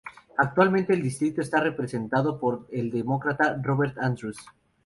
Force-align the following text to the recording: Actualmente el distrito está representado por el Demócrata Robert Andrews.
Actualmente 0.37 0.93
el 0.95 1.03
distrito 1.03 1.41
está 1.41 1.59
representado 1.59 2.39
por 2.39 2.65
el 2.71 2.89
Demócrata 2.89 3.59
Robert 3.61 3.99
Andrews. 3.99 4.39